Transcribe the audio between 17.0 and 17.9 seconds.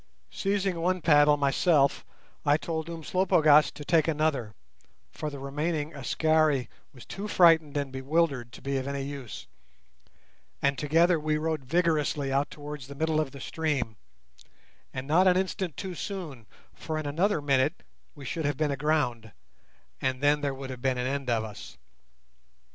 another minute